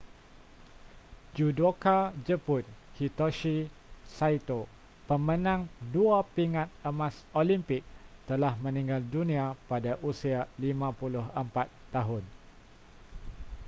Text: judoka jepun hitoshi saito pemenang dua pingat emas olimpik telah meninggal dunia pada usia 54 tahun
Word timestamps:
judoka 1.35 1.95
jepun 2.25 2.63
hitoshi 2.97 3.57
saito 4.17 4.59
pemenang 5.07 5.61
dua 5.93 6.19
pingat 6.35 6.69
emas 6.89 7.13
olimpik 7.41 7.83
telah 8.29 8.53
meninggal 8.63 8.97
dunia 9.13 9.45
pada 9.69 9.91
usia 10.09 10.39
54 10.57 11.69
tahun 11.95 12.23